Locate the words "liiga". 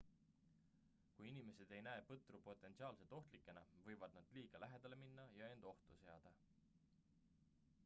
4.39-4.63